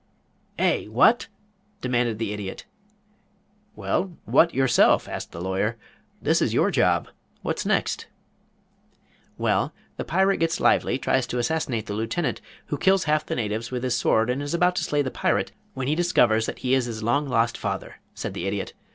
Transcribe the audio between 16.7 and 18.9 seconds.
is his long lost father," said the Idiot.